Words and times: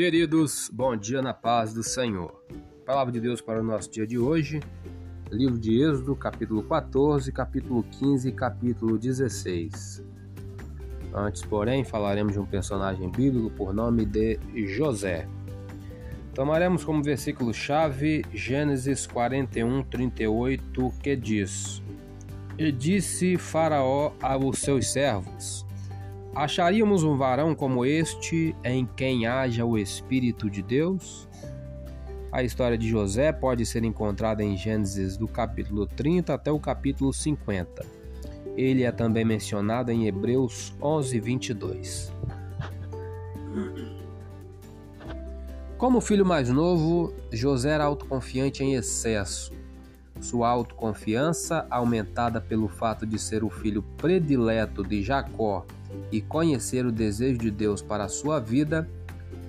Queridos, 0.00 0.70
bom 0.72 0.96
dia 0.96 1.20
na 1.20 1.34
paz 1.34 1.74
do 1.74 1.82
Senhor. 1.82 2.42
Palavra 2.86 3.12
de 3.12 3.20
Deus 3.20 3.42
para 3.42 3.60
o 3.60 3.62
nosso 3.62 3.90
dia 3.90 4.06
de 4.06 4.18
hoje, 4.18 4.58
livro 5.30 5.58
de 5.58 5.78
Êxodo, 5.78 6.16
capítulo 6.16 6.62
14, 6.62 7.30
capítulo 7.30 7.82
15 7.82 8.30
e 8.30 8.32
capítulo 8.32 8.96
16. 8.96 10.02
Antes, 11.12 11.44
porém, 11.44 11.84
falaremos 11.84 12.32
de 12.32 12.38
um 12.38 12.46
personagem 12.46 13.10
bíblico 13.10 13.50
por 13.50 13.74
nome 13.74 14.06
de 14.06 14.38
José. 14.68 15.28
Tomaremos 16.34 16.82
como 16.82 17.02
versículo-chave 17.02 18.24
Gênesis 18.32 19.06
41, 19.06 19.82
38, 19.82 20.94
que 21.02 21.14
diz: 21.14 21.82
E 22.56 22.72
disse 22.72 23.36
Faraó 23.36 24.14
aos 24.22 24.60
seus 24.60 24.90
servos: 24.90 25.66
Acharíamos 26.34 27.02
um 27.02 27.16
varão 27.16 27.54
como 27.54 27.84
este 27.84 28.54
em 28.62 28.86
quem 28.86 29.26
haja 29.26 29.64
o 29.64 29.76
Espírito 29.76 30.48
de 30.48 30.62
Deus? 30.62 31.28
A 32.30 32.44
história 32.44 32.78
de 32.78 32.88
José 32.88 33.32
pode 33.32 33.66
ser 33.66 33.82
encontrada 33.82 34.42
em 34.42 34.56
Gênesis 34.56 35.16
do 35.16 35.26
capítulo 35.26 35.86
30 35.86 36.32
até 36.32 36.52
o 36.52 36.60
capítulo 36.60 37.12
50. 37.12 37.84
Ele 38.56 38.84
é 38.84 38.92
também 38.92 39.24
mencionado 39.24 39.90
em 39.90 40.06
Hebreus 40.06 40.72
11, 40.80 41.18
22. 41.18 42.12
Como 45.76 46.00
filho 46.00 46.24
mais 46.24 46.48
novo, 46.48 47.12
José 47.32 47.70
era 47.70 47.84
autoconfiante 47.84 48.62
em 48.62 48.74
excesso. 48.74 49.52
Sua 50.20 50.48
autoconfiança, 50.48 51.66
aumentada 51.70 52.40
pelo 52.40 52.68
fato 52.68 53.06
de 53.06 53.18
ser 53.18 53.42
o 53.42 53.50
filho 53.50 53.82
predileto 53.96 54.82
de 54.82 55.02
Jacó 55.02 55.64
e 56.12 56.20
conhecer 56.20 56.84
o 56.84 56.92
desejo 56.92 57.38
de 57.38 57.50
Deus 57.50 57.80
para 57.80 58.04
a 58.04 58.08
sua 58.08 58.38
vida, 58.38 58.88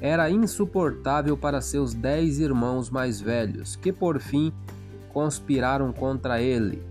era 0.00 0.30
insuportável 0.30 1.36
para 1.36 1.60
seus 1.60 1.94
dez 1.94 2.38
irmãos 2.38 2.90
mais 2.90 3.20
velhos, 3.20 3.76
que 3.76 3.92
por 3.92 4.20
fim 4.20 4.52
conspiraram 5.12 5.92
contra 5.92 6.40
ele. 6.40 6.82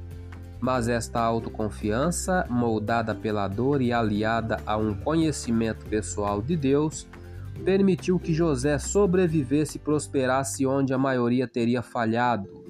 Mas 0.59 0.87
esta 0.87 1.21
autoconfiança, 1.21 2.45
moldada 2.49 3.13
pela 3.13 3.47
dor 3.47 3.81
e 3.81 3.93
aliada 3.93 4.59
a 4.65 4.75
um 4.75 4.93
conhecimento 4.93 5.85
pessoal 5.85 6.41
de 6.41 6.57
Deus, 6.57 7.07
permitiu 7.63 8.19
que 8.19 8.33
José 8.33 8.77
sobrevivesse 8.79 9.77
e 9.77 9.79
prosperasse 9.79 10.65
onde 10.65 10.93
a 10.93 10.97
maioria 10.97 11.47
teria 11.47 11.81
falhado. 11.81 12.66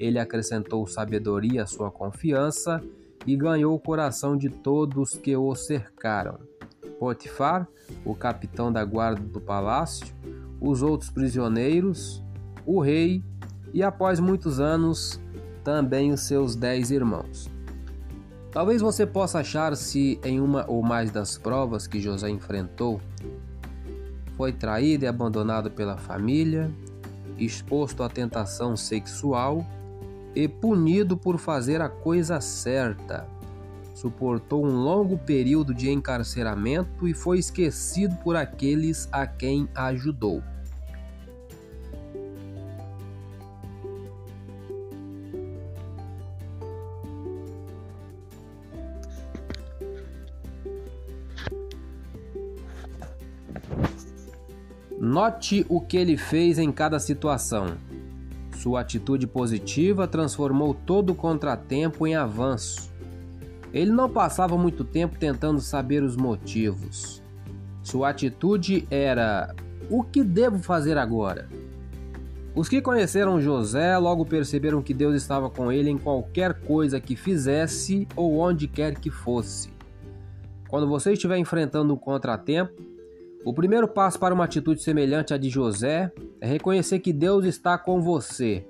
Ele 0.00 0.18
acrescentou 0.18 0.86
sabedoria 0.86 1.64
à 1.64 1.66
sua 1.66 1.90
confiança 1.90 2.82
e 3.26 3.36
ganhou 3.36 3.74
o 3.74 3.78
coração 3.78 4.34
de 4.34 4.48
todos 4.48 5.10
que 5.10 5.36
o 5.36 5.54
cercaram. 5.54 6.38
Potifar, 6.98 7.68
o 8.02 8.14
capitão 8.14 8.72
da 8.72 8.82
guarda 8.82 9.20
do 9.20 9.42
palácio, 9.42 10.06
os 10.58 10.80
outros 10.80 11.10
prisioneiros, 11.10 12.24
o 12.64 12.80
rei 12.80 13.22
e, 13.74 13.82
após 13.82 14.18
muitos 14.18 14.58
anos, 14.58 15.20
também 15.62 16.12
os 16.12 16.22
seus 16.22 16.56
dez 16.56 16.90
irmãos. 16.90 17.50
Talvez 18.50 18.80
você 18.80 19.06
possa 19.06 19.40
achar-se 19.40 20.18
em 20.24 20.40
uma 20.40 20.64
ou 20.66 20.82
mais 20.82 21.10
das 21.10 21.36
provas 21.36 21.86
que 21.86 22.00
José 22.00 22.30
enfrentou. 22.30 23.02
Foi 24.34 24.50
traído 24.50 25.04
e 25.04 25.08
abandonado 25.08 25.70
pela 25.70 25.98
família, 25.98 26.70
exposto 27.38 28.02
à 28.02 28.08
tentação 28.08 28.76
sexual 28.76 29.64
e 30.34 30.46
punido 30.48 31.16
por 31.16 31.38
fazer 31.38 31.80
a 31.80 31.88
coisa 31.88 32.40
certa. 32.40 33.26
Suportou 33.94 34.64
um 34.64 34.82
longo 34.82 35.18
período 35.18 35.74
de 35.74 35.90
encarceramento 35.90 37.06
e 37.06 37.12
foi 37.12 37.38
esquecido 37.38 38.16
por 38.16 38.36
aqueles 38.36 39.08
a 39.12 39.26
quem 39.26 39.68
ajudou. 39.74 40.42
Note 54.98 55.66
o 55.68 55.80
que 55.80 55.96
ele 55.96 56.16
fez 56.16 56.58
em 56.58 56.70
cada 56.70 57.00
situação. 57.00 57.89
Sua 58.60 58.82
atitude 58.82 59.26
positiva 59.26 60.06
transformou 60.06 60.74
todo 60.74 61.10
o 61.10 61.14
contratempo 61.14 62.06
em 62.06 62.14
avanço. 62.14 62.92
Ele 63.72 63.90
não 63.90 64.06
passava 64.06 64.58
muito 64.58 64.84
tempo 64.84 65.18
tentando 65.18 65.62
saber 65.62 66.02
os 66.02 66.14
motivos. 66.14 67.22
Sua 67.82 68.10
atitude 68.10 68.86
era: 68.90 69.54
o 69.88 70.02
que 70.02 70.22
devo 70.22 70.58
fazer 70.58 70.98
agora? 70.98 71.48
Os 72.54 72.68
que 72.68 72.82
conheceram 72.82 73.40
José 73.40 73.96
logo 73.96 74.26
perceberam 74.26 74.82
que 74.82 74.92
Deus 74.92 75.14
estava 75.14 75.48
com 75.48 75.72
ele 75.72 75.88
em 75.88 75.96
qualquer 75.96 76.52
coisa 76.60 77.00
que 77.00 77.16
fizesse 77.16 78.06
ou 78.14 78.36
onde 78.36 78.68
quer 78.68 78.94
que 78.94 79.08
fosse. 79.08 79.72
Quando 80.68 80.86
você 80.86 81.14
estiver 81.14 81.38
enfrentando 81.38 81.94
um 81.94 81.96
contratempo, 81.96 82.89
o 83.42 83.54
primeiro 83.54 83.88
passo 83.88 84.18
para 84.18 84.34
uma 84.34 84.44
atitude 84.44 84.82
semelhante 84.82 85.32
à 85.32 85.38
de 85.38 85.48
José 85.48 86.12
é 86.40 86.46
reconhecer 86.46 86.98
que 86.98 87.12
Deus 87.12 87.46
está 87.46 87.78
com 87.78 88.02
você. 88.02 88.66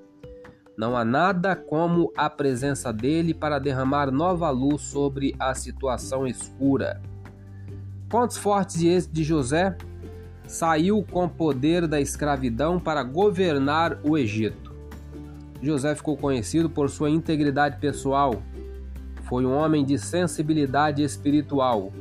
Não 0.77 0.97
há 0.97 1.05
nada 1.05 1.57
como 1.57 2.13
a 2.17 2.31
presença 2.31 2.93
dele 2.93 3.35
para 3.35 3.59
derramar 3.59 4.13
nova 4.13 4.49
luz 4.51 4.83
sobre 4.83 5.35
a 5.41 5.55
situação 5.55 6.25
escura. 6.25 7.03
Pontos 8.09 8.37
fortes 8.37 8.81
e 8.81 8.89
êxito 8.89 9.13
de 9.13 9.25
José 9.25 9.77
saiu 10.47 11.05
com 11.11 11.29
poder 11.29 11.89
da 11.89 12.01
escravidão 12.01 12.79
para 12.79 13.03
governar 13.03 13.99
o 14.05 14.17
Egito. 14.17 14.73
José 15.61 15.97
ficou 15.97 16.17
conhecido 16.17 16.71
por 16.71 16.89
sua 16.89 17.11
integridade 17.11 17.79
pessoal. 17.79 18.41
Foi 19.25 19.45
um 19.45 19.53
homem 19.53 19.85
de 19.85 19.99
sensibilidade 19.99 21.03
espiritual 21.03 21.93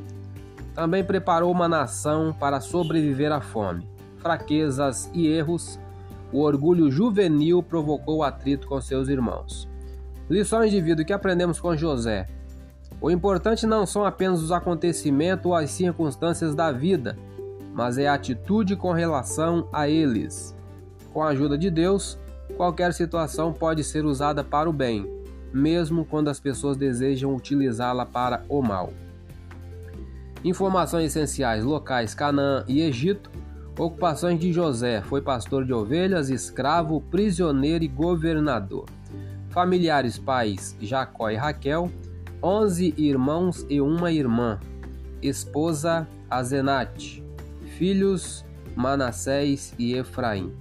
também 0.80 1.04
preparou 1.04 1.52
uma 1.52 1.68
nação 1.68 2.32
para 2.32 2.58
sobreviver 2.58 3.30
à 3.30 3.38
fome. 3.38 3.86
Fraquezas 4.16 5.10
e 5.12 5.26
erros, 5.26 5.78
o 6.32 6.40
orgulho 6.40 6.90
juvenil 6.90 7.62
provocou 7.62 8.24
atrito 8.24 8.66
com 8.66 8.80
seus 8.80 9.10
irmãos. 9.10 9.68
Lições 10.30 10.70
de 10.70 10.80
vida 10.80 11.04
que 11.04 11.12
aprendemos 11.12 11.60
com 11.60 11.76
José. 11.76 12.26
O 12.98 13.10
importante 13.10 13.66
não 13.66 13.84
são 13.84 14.06
apenas 14.06 14.42
os 14.42 14.50
acontecimentos 14.50 15.44
ou 15.44 15.54
as 15.54 15.70
circunstâncias 15.70 16.54
da 16.54 16.72
vida, 16.72 17.14
mas 17.74 17.98
é 17.98 18.08
a 18.08 18.14
atitude 18.14 18.74
com 18.74 18.92
relação 18.92 19.68
a 19.70 19.86
eles. 19.86 20.56
Com 21.12 21.22
a 21.22 21.28
ajuda 21.28 21.58
de 21.58 21.70
Deus, 21.70 22.18
qualquer 22.56 22.94
situação 22.94 23.52
pode 23.52 23.84
ser 23.84 24.06
usada 24.06 24.42
para 24.42 24.70
o 24.70 24.72
bem, 24.72 25.06
mesmo 25.52 26.06
quando 26.06 26.28
as 26.28 26.40
pessoas 26.40 26.78
desejam 26.78 27.36
utilizá-la 27.36 28.06
para 28.06 28.42
o 28.48 28.62
mal. 28.62 28.90
Informações 30.44 31.06
essenciais 31.06 31.64
locais 31.64 32.14
Canaã 32.14 32.64
e 32.66 32.80
Egito. 32.80 33.30
Ocupações 33.78 34.40
de 34.40 34.52
José: 34.52 35.02
foi 35.02 35.20
pastor 35.20 35.64
de 35.64 35.72
ovelhas, 35.72 36.30
escravo, 36.30 37.00
prisioneiro 37.00 37.84
e 37.84 37.88
governador. 37.88 38.86
Familiares: 39.50 40.18
pais 40.18 40.76
Jacó 40.80 41.30
e 41.30 41.36
Raquel, 41.36 41.90
onze 42.42 42.94
irmãos 42.96 43.66
e 43.68 43.80
uma 43.80 44.10
irmã. 44.10 44.58
Esposa 45.22 46.08
Azenate. 46.30 47.22
Filhos 47.76 48.44
Manassés 48.74 49.74
e 49.78 49.94
Efraim. 49.94 50.52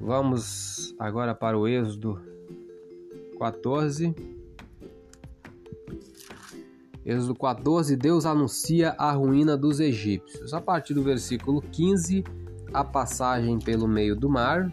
Vamos 0.00 0.94
agora 0.98 1.34
para 1.34 1.58
o 1.58 1.66
Êxodo 1.66 2.20
14. 3.38 4.14
Êxodo 7.04 7.34
14, 7.34 7.96
Deus 7.96 8.24
anuncia 8.24 8.94
a 8.96 9.10
ruína 9.12 9.56
dos 9.56 9.80
egípcios. 9.80 10.54
A 10.54 10.60
partir 10.60 10.94
do 10.94 11.02
versículo 11.02 11.60
15, 11.60 12.22
a 12.72 12.84
passagem 12.84 13.58
pelo 13.58 13.88
meio 13.88 14.14
do 14.14 14.28
mar. 14.28 14.72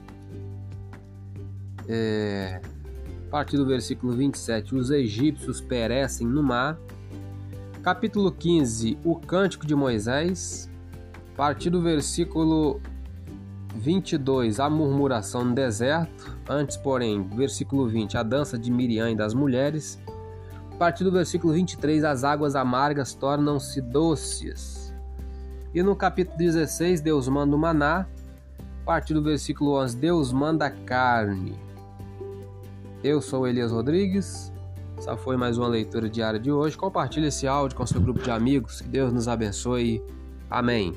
É... 1.88 2.62
A 3.28 3.32
partir 3.32 3.58
do 3.58 3.66
versículo 3.66 4.14
27, 4.16 4.76
os 4.76 4.90
egípcios 4.92 5.60
perecem 5.62 6.28
no 6.28 6.42
mar. 6.42 6.80
Capítulo 7.82 8.32
15, 8.32 8.98
o 9.04 9.16
cântico 9.16 9.66
de 9.66 9.76
Moisés. 9.76 10.70
A 11.34 11.38
partir 11.38 11.70
do 11.70 11.82
versículo 11.82 12.80
22, 13.76 14.60
a 14.60 14.70
murmuração 14.70 15.46
no 15.46 15.56
deserto. 15.56 16.38
Antes, 16.48 16.78
porém, 16.78 17.28
versículo 17.30 17.88
20, 17.88 18.18
a 18.18 18.24
dança 18.24 18.58
de 18.58 18.72
Miriam 18.72 19.10
e 19.10 19.16
das 19.16 19.34
mulheres. 19.34 20.00
A 20.80 20.88
partir 20.88 21.04
do 21.04 21.12
versículo 21.12 21.52
23, 21.52 22.06
as 22.06 22.24
águas 22.24 22.56
amargas 22.56 23.14
tornam-se 23.14 23.82
doces. 23.82 24.96
E 25.74 25.84
no 25.84 25.94
capítulo 25.94 26.38
16, 26.38 27.02
Deus 27.02 27.28
manda 27.28 27.54
o 27.54 27.60
maná. 27.60 28.08
A 28.84 28.86
partir 28.86 29.14
do 29.14 29.22
versículo 29.22 29.74
11, 29.74 29.98
Deus 29.98 30.32
manda 30.32 30.70
carne. 30.70 31.60
Eu 33.04 33.20
sou 33.22 33.46
Elias 33.46 33.74
Rodrigues. 33.74 34.54
Essa 34.98 35.18
foi 35.18 35.36
mais 35.36 35.58
uma 35.58 35.68
leitura 35.68 36.10
diária 36.10 36.40
de 36.40 36.50
hoje. 36.50 36.78
Compartilhe 36.78 37.28
esse 37.28 37.46
áudio 37.46 37.76
com 37.76 37.86
seu 37.86 38.00
grupo 38.00 38.24
de 38.24 38.32
amigos. 38.32 38.80
Que 38.80 38.88
Deus 38.88 39.12
nos 39.12 39.28
abençoe. 39.28 40.02
Amém. 40.50 40.96